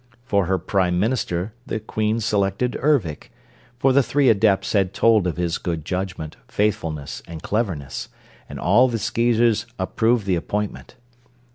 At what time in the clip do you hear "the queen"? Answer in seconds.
1.67-2.19